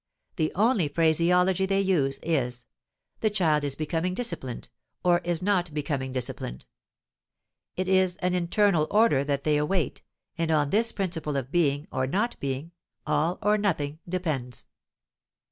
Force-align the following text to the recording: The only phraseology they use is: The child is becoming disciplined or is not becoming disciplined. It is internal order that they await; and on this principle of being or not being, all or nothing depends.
The 0.37 0.51
only 0.55 0.87
phraseology 0.87 1.67
they 1.67 1.81
use 1.81 2.17
is: 2.23 2.65
The 3.19 3.29
child 3.29 3.63
is 3.63 3.75
becoming 3.75 4.15
disciplined 4.15 4.67
or 5.03 5.19
is 5.19 5.43
not 5.43 5.71
becoming 5.75 6.11
disciplined. 6.11 6.65
It 7.77 7.87
is 7.87 8.15
internal 8.15 8.87
order 8.89 9.23
that 9.23 9.43
they 9.43 9.57
await; 9.57 10.01
and 10.39 10.49
on 10.49 10.71
this 10.71 10.91
principle 10.91 11.37
of 11.37 11.51
being 11.51 11.87
or 11.91 12.07
not 12.07 12.35
being, 12.39 12.71
all 13.05 13.37
or 13.43 13.59
nothing 13.59 13.99
depends. 14.09 14.65